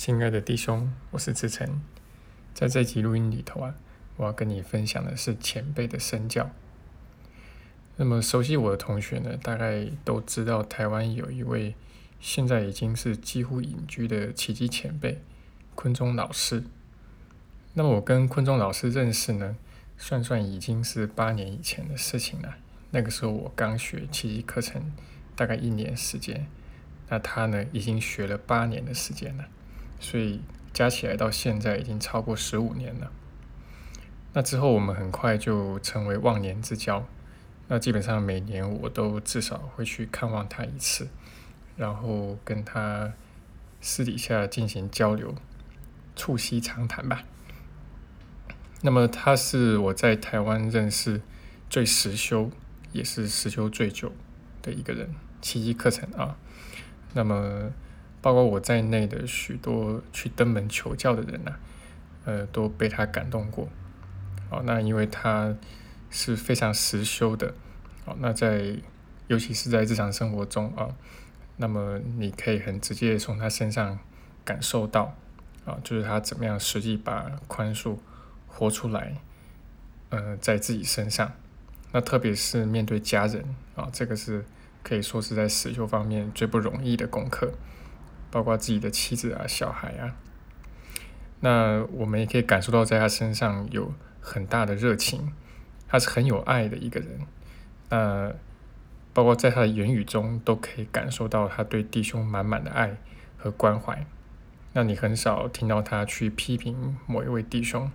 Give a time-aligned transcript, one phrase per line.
[0.00, 1.82] 亲爱的弟兄，我是志成，
[2.54, 3.74] 在这集录音里头啊，
[4.16, 6.50] 我要跟你分享的是前辈的身教。
[7.96, 11.74] 那么熟悉我的同学呢，大概都知道台湾有一位
[12.18, 15.20] 现在已经是几乎隐居的奇迹前辈
[15.74, 16.64] 昆中老师。
[17.74, 19.58] 那么我跟昆中老师认识呢，
[19.98, 22.56] 算算已经是八年以前的事情了。
[22.90, 24.90] 那个时候我刚学奇迹课程，
[25.36, 26.46] 大概一年时间，
[27.10, 29.46] 那他呢已经学了八年的时间了。
[30.00, 30.40] 所以
[30.72, 33.12] 加起来到现在已经超过十五年了。
[34.32, 37.06] 那之后我们很快就成为忘年之交。
[37.68, 41.06] 那基本上每年我都至少会去看望他一次，
[41.76, 43.12] 然后跟他
[43.80, 45.34] 私底下进行交流，
[46.16, 47.22] 促膝长谈吧。
[48.80, 51.20] 那么他是我在台湾认识
[51.68, 52.50] 最实修，
[52.92, 54.12] 也是实修最久
[54.62, 56.36] 的一个人，奇迹课程啊。
[57.12, 57.70] 那么。
[58.22, 61.52] 包括我在内的许多去登门求教的人呐，
[62.24, 63.68] 呃，都被他感动过。
[64.50, 65.54] 哦，那因为他
[66.10, 67.54] 是非常实修的，
[68.04, 68.76] 哦，那在
[69.28, 70.88] 尤其是在日常生活中啊，
[71.56, 73.98] 那么你可以很直接从他身上
[74.44, 75.14] 感受到，
[75.64, 77.96] 啊，就是他怎么样实际把宽恕
[78.48, 79.14] 活出来，
[80.08, 81.32] 呃，在自己身上。
[81.92, 83.44] 那特别是面对家人
[83.76, 84.44] 啊，这个是
[84.82, 87.52] 可以说是在实修方面最不容易的功课。
[88.30, 90.14] 包括自己的妻子啊、小孩啊，
[91.40, 95.32] 那我们也可以感受到，在他身上有很大的热情，
[95.88, 97.20] 他是很有爱的一个人。
[97.88, 98.32] 那
[99.12, 102.96] 包括在他的言语中，都可以感受到他对弟兄满满的爱
[103.36, 104.06] 和关怀。
[104.72, 107.90] 那你很少听到他去批评某一位弟兄，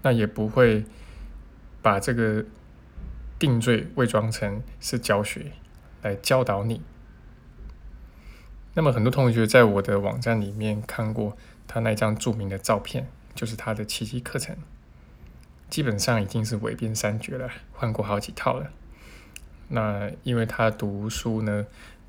[0.00, 0.86] 那也不会
[1.82, 2.46] 把这个
[3.38, 5.52] 定罪伪装成是教学
[6.00, 6.80] 来教导你。
[8.76, 11.36] 那么很多同学在我的网站里面看过
[11.68, 14.56] 他那张著名的照片，就是他的奇迹课程，
[15.70, 18.72] 基本上已经是伪编三绝了，换过好几套了。
[19.68, 21.66] 那因为他读书呢，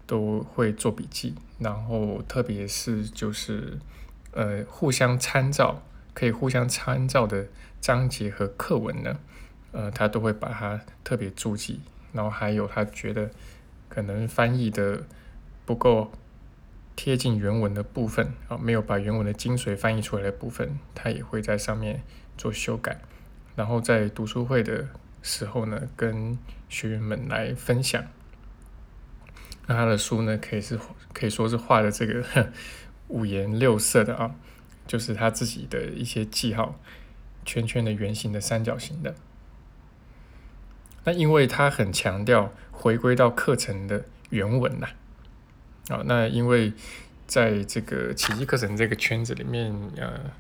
[0.08, 3.78] 都会做笔记，然后特别是就是
[4.32, 5.84] 呃互相参照，
[6.16, 7.48] 可以互相参照的
[7.80, 9.20] 章节和课文呢，
[9.72, 11.80] 呃他都会把它特别注记，
[12.12, 13.30] 然后还有他觉得
[13.88, 15.04] 可能翻译的
[15.64, 16.12] 不够。
[16.96, 22.04] 贴近原文的部分啊，没有把原文的精髓翻译出来的部分，他也会在上面
[22.38, 23.02] 做修改，
[23.56, 24.88] 然后在读书会的
[25.22, 26.38] 时候呢，跟
[26.70, 28.04] 学员们来分享。
[29.68, 30.80] 那他的书呢，可以是
[31.12, 32.52] 可以说是画的这个
[33.10, 34.36] 五颜六色的啊，
[34.88, 36.80] 就是他自己的一些记号，
[37.44, 39.16] 圈圈的、圆形的、三角形的。
[41.04, 44.88] 那因为他很强调回归到课程的原文呐。
[45.90, 46.74] 啊那因为
[47.28, 50.32] 在这个奇迹课程这个圈子里面，呃，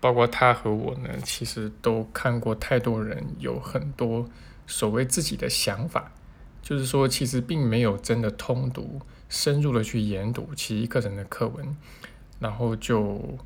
[0.00, 4.28] 包括他和我呢，其实都看过太多人有很多
[4.66, 6.12] 所谓自己的想法，
[6.60, 11.76] 就是说，其实并没有真的通读、深入的去研读奇迹课程的课文，
[12.40, 13.38] 然后就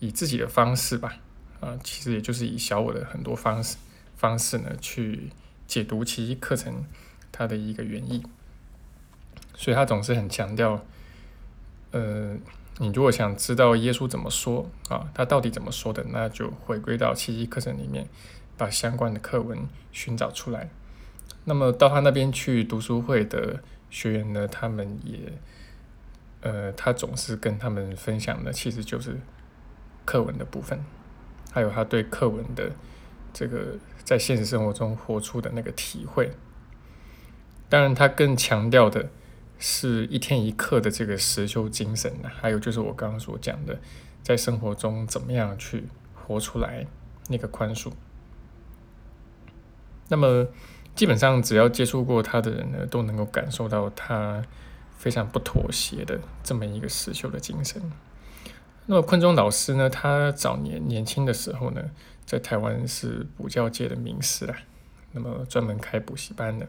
[0.00, 1.16] 以自己的方式吧，
[1.60, 3.76] 啊，其实也就是以小我的很多方式
[4.16, 5.30] 方式呢，去
[5.66, 6.84] 解读奇迹课程
[7.30, 8.22] 它的一个原意。
[9.54, 10.84] 所以他总是很强调，
[11.90, 12.34] 呃，
[12.78, 18.08] 你如果想知道耶稣怎么说啊，他到底怎么说的，那就回归到七七课程里面，
[18.56, 19.58] 把相关的课文
[19.92, 20.70] 寻找出来。
[21.44, 25.32] 那么到他那边去读书会的学员呢，他们也，
[26.40, 29.20] 呃，他总是跟他们分享的，其实就是
[30.04, 30.80] 课文的部分，
[31.52, 32.72] 还有他对课文的
[33.32, 36.32] 这个在现实生活中活出的那个体会。
[37.68, 39.10] 当然，他更强调的。
[39.64, 43.78] 是一天一课的这个实修精神呢，还有就是我刚刚所讲的，
[44.20, 46.84] 在生活中怎么样去活出来
[47.28, 47.92] 那个宽恕。
[50.08, 50.48] 那么
[50.96, 54.44] 基本上只要接触过他的人呢，都能够感受到他
[54.98, 57.80] 非常不妥协的这么一个实修的精神。
[58.86, 61.80] 那么昆中老师呢，他早年年轻的时候呢，
[62.26, 64.58] 在台湾是补教界的名师啊，
[65.12, 66.68] 那么专门开补习班的。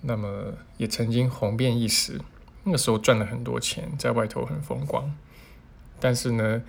[0.00, 2.20] 那么也曾经红遍一时，
[2.64, 5.14] 那个时候赚了很多钱，在外头很风光。
[6.00, 6.62] 但是呢，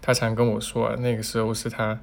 [0.00, 2.00] 他常跟我说啊，那个时候是他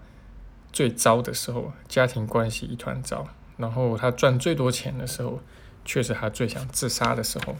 [0.71, 3.27] 最糟的时候，家庭关系一团糟。
[3.57, 5.41] 然后他赚最多钱的时候，
[5.83, 7.57] 却是他最想自杀的时候。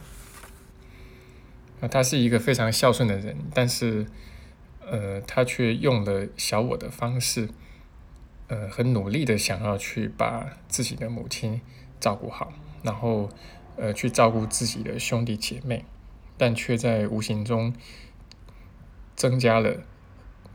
[1.80, 4.06] 那他是一个非常孝顺的人，但是
[4.86, 7.50] 呃，他却用了小我的方式，
[8.48, 11.60] 呃，很努力的想要去把自己的母亲
[12.00, 12.52] 照顾好。
[12.82, 13.28] 然后，
[13.76, 15.84] 呃，去照顾自己的兄弟姐妹，
[16.36, 17.74] 但却在无形中
[19.16, 19.82] 增加了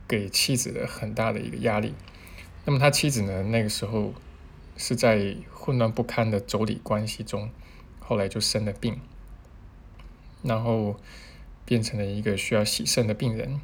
[0.08, 1.94] 给妻子的很大的一个压力。
[2.66, 4.14] 那么他妻子呢，那个时候
[4.76, 7.50] 是在混乱不堪的妯娌关系中，
[8.00, 9.00] 后来就生了病，
[10.42, 11.00] 然后
[11.64, 13.62] 变成了一个需要洗肾的病人。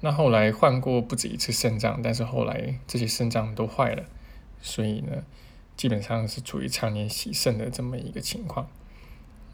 [0.00, 4.04] 那后来换过不止一次肾脏，但是后来这些肾脏都坏了，
[4.60, 5.24] 所以呢，
[5.76, 8.68] 基本上是处于常年喜肾的这么一个情况。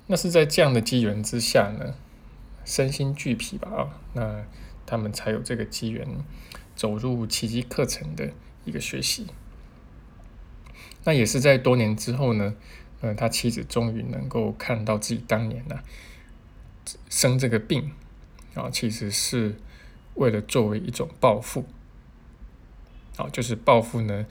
[0.07, 1.95] 那是在这样的机缘之下呢，
[2.65, 4.45] 身心俱疲吧啊，那
[4.85, 6.07] 他们才有这个机缘
[6.75, 8.33] 走入奇迹课程的
[8.65, 9.27] 一个学习。
[11.05, 12.55] 那也是在多年之后呢，
[13.01, 15.81] 呃，他妻子终于能够看到自己当年呢
[17.09, 17.93] 生这个病
[18.55, 19.57] 啊，其实是。
[20.17, 21.65] 为了作为一种报复，
[23.17, 24.27] 啊，就是报复呢，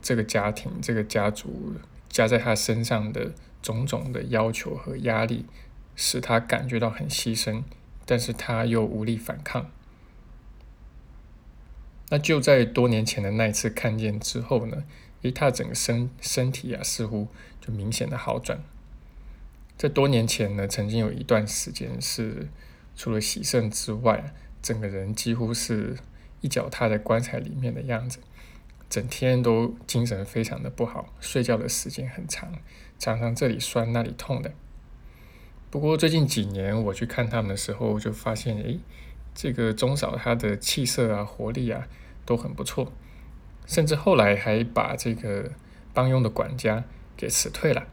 [0.00, 1.74] 这个家庭、这个家族
[2.08, 5.44] 加在他身上的种种的要求和压力，
[5.96, 7.62] 使他感觉到很牺牲，
[8.04, 9.70] 但是他又无力反抗。
[12.10, 14.84] 那就在多年前的那一次看见之后呢，
[15.22, 17.28] 诶，他整个身身体啊，似乎
[17.60, 18.60] 就明显的好转。
[19.76, 22.48] 在多年前呢，曾经有一段时间是
[22.96, 24.34] 除了洗肾之外。
[24.60, 25.96] 整个人几乎是
[26.40, 28.18] 一脚踏在棺材里面的样子，
[28.88, 32.52] 整天都精神非常的不好，睡觉的时间很长，
[32.98, 34.52] 常常这里酸那里痛的。
[35.70, 38.80] 不过最近几年我去看他们的时候，就发现，诶，
[39.34, 41.86] 这个钟嫂她的气色啊、活力啊
[42.24, 42.90] 都很不错，
[43.66, 45.52] 甚至后来还把这个
[45.92, 46.84] 帮佣的管家
[47.16, 47.86] 给辞退了，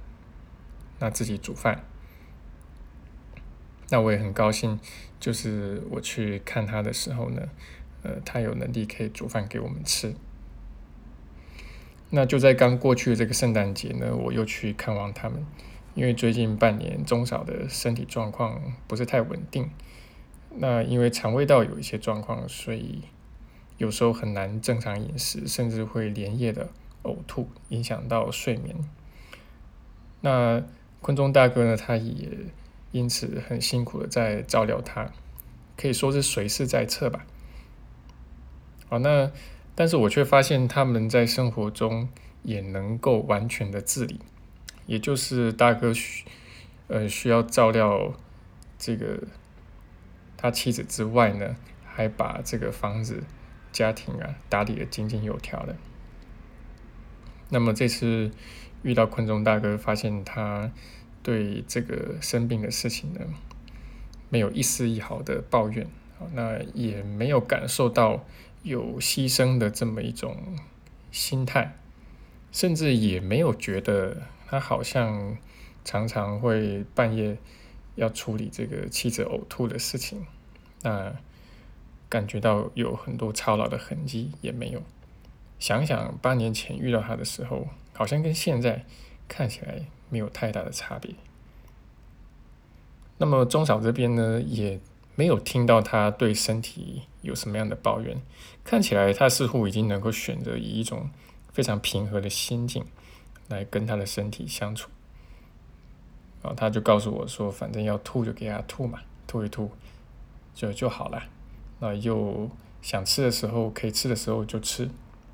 [0.99, 1.83] 那自己煮饭。
[3.89, 4.79] 那我也很高兴，
[5.19, 7.49] 就是我去看他的时候呢，
[8.03, 10.15] 呃，他有能力可以煮饭给我们吃。
[12.09, 15.45] 那就在刚过去的这个圣诞节呢，我又去看望他们，
[15.93, 19.69] 因为最近半年中嫂的身体状况不是太稳定，
[20.57, 23.03] 那因为肠胃道有一些状况，所以
[23.77, 26.69] 有时候很难正常饮食，甚至会连夜的
[27.03, 28.75] 呕吐，影响到睡眠。
[30.21, 30.63] 那
[31.01, 32.29] 坤中大哥呢，他也。
[32.91, 35.11] 因此很辛苦的在照料他，
[35.75, 37.25] 可以说是随时在侧吧。
[38.87, 39.29] 好，那
[39.75, 42.09] 但是我却发现他们在生活中
[42.43, 44.19] 也能够完全的自理，
[44.87, 46.25] 也就是大哥需
[46.87, 48.13] 呃需要照料
[48.79, 49.19] 这个
[50.37, 51.55] 他妻子之外呢，
[51.85, 53.23] 还把这个房子
[53.71, 55.75] 家庭啊打理的井井有条的。
[57.49, 58.31] 那么这次
[58.81, 60.71] 遇到昆虫大哥，发现他。
[61.25, 63.21] 对这个生病的事情呢，
[64.29, 65.87] 没有一丝一毫的抱怨，
[66.33, 68.25] 那也没有感受到
[68.63, 70.37] 有牺牲的这么一种
[71.11, 71.75] 心态，
[72.51, 74.17] 甚至也没有觉得
[74.47, 75.37] 他好像
[75.83, 77.37] 常常会半夜
[77.95, 80.25] 要处理这个妻子呕吐的事情，
[80.83, 81.15] 那
[82.07, 84.81] 感觉到有很多操劳的痕迹也没有。
[85.59, 88.85] 想想八年前遇到他的时候，好像跟现在
[89.27, 89.85] 看起来。
[90.07, 91.15] 没有太大的差别。
[93.17, 94.79] 那么钟嫂这边呢，也
[95.15, 98.21] 没有听到他对身体有什么样的抱怨，
[98.63, 101.09] 看起来他似乎已经能够选择以一种
[101.51, 102.85] 非常平和的心境
[103.47, 104.89] 来跟他的身体相处。
[106.41, 109.71] 然后他就告诉我说：“反正要吐就给他吐嘛，吐一吐
[110.53, 111.23] 就就好了。
[111.79, 112.49] 那又
[112.81, 114.89] 想吃的时候可以吃的时候就吃，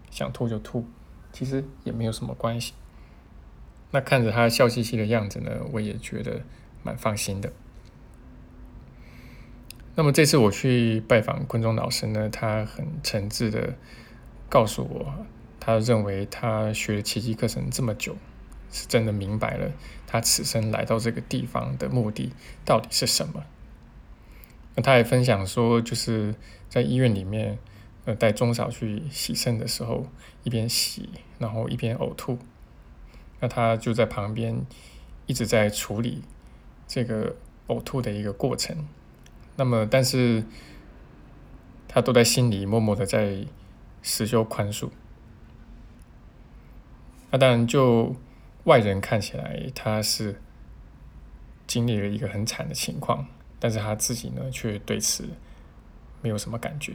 [0.10, 0.86] 想吐就吐，
[1.34, 2.74] 其实也没有什么关系。”
[3.92, 6.42] 那看着他笑嘻嘻的样子呢，我也觉得
[6.82, 7.52] 蛮放心的。
[9.96, 13.76] 那么这次我去拜访昆中老师呢，他很诚挚的
[14.48, 15.26] 告诉我，
[15.60, 18.16] 他认为他学了奇迹课程这么久，
[18.72, 19.72] 是真的明白了
[20.08, 22.32] 他此生来到这个地方的目的
[22.64, 23.44] 到底是什么。
[24.76, 26.34] 那他也分享说，就是
[26.70, 27.60] 在医院里面，
[28.06, 30.08] 呃，带钟嫂去洗肾的时候，
[30.44, 32.40] 一边洗，然后一边呕吐。
[33.42, 34.66] 那他就在旁边
[35.26, 36.24] 一直在处理
[36.88, 37.36] 这个
[37.68, 38.88] 呕吐的一个过程，
[39.62, 40.44] 那么但是
[41.88, 43.46] 他都在心里默默的在
[44.02, 44.90] 实修宽恕。
[47.30, 48.16] 那当然，就
[48.64, 50.42] 外人看起来他是
[51.68, 53.28] 经历了一个很惨的情况，
[53.60, 55.30] 但是他自己呢却对此
[56.24, 56.94] 没有什么感觉。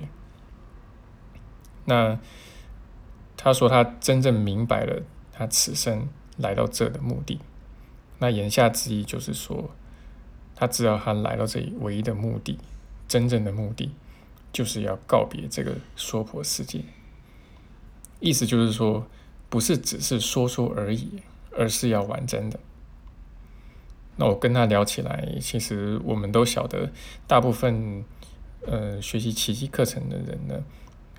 [1.85, 2.18] 那
[3.37, 6.08] 他说他真正明白了他此生。
[6.38, 7.40] 来到这的目的，
[8.18, 9.70] 那言下之意就是说，
[10.56, 12.58] 他知道他来到这里唯一的目的，
[13.06, 13.90] 真正的目的，
[14.52, 16.80] 就是要告别这个娑婆世界。
[18.18, 19.06] 意思就是说，
[19.50, 21.22] 不是只是说说而已，
[21.52, 22.58] 而是要完真的。
[24.16, 26.90] 那我跟他聊起来，其实我们都晓得，
[27.26, 28.02] 大部分
[28.66, 30.64] 呃学习奇迹课程的人呢，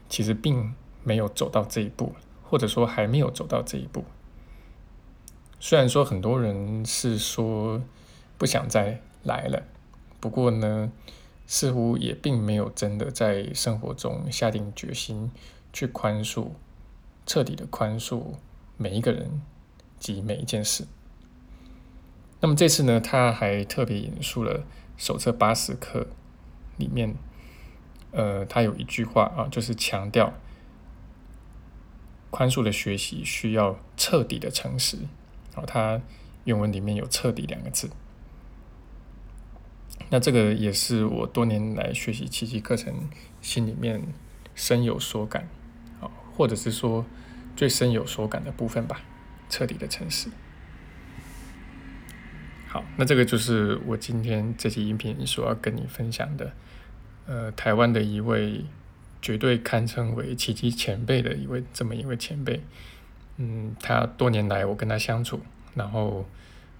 [0.09, 4.03] 其实并没有走到这一步，或者说还没有走到这一步。
[5.59, 7.79] 虽然说很多人是说
[8.39, 9.61] 不想再来了，
[10.19, 10.91] 不过呢，
[11.45, 15.29] 似乎也并没有真的在生活中下定决心
[15.71, 16.47] 去宽恕、
[17.25, 18.23] 彻底的宽恕
[18.77, 19.41] 每一个人
[19.99, 20.87] 及每一件事。
[22.39, 24.63] 那么这次呢，他还特别引述了
[24.95, 26.07] 手册八十课
[26.77, 27.15] 里面，
[28.11, 30.33] 呃，他有一句话啊，就是强调
[32.29, 34.97] 宽恕的学习需要彻底的诚实。
[35.55, 35.99] 哦，它
[36.43, 37.89] 原文里面有“彻底”两个字。
[40.09, 42.93] 那这个也是我多年来学习奇迹课程
[43.41, 44.01] 心里面
[44.55, 45.47] 深有所感，
[45.99, 47.05] 啊，或者是说
[47.55, 49.01] 最深有所感的部分吧。
[49.49, 50.27] 彻底的诚实。
[52.67, 56.51] 好，那这个就是我今天这期音频所要跟你分享的，
[57.27, 58.65] 呃，台湾的一位
[59.21, 62.61] 绝对堪称为奇迹前辈的一位这么一位前辈。
[63.37, 65.39] 嗯，他多年来我跟他相处，
[65.75, 66.27] 然后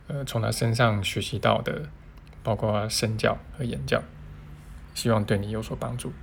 [0.07, 1.87] 呃从他身上学习到的，
[2.47, 4.01] 包括身教和言教，
[4.95, 6.13] 希望对你有所帮助。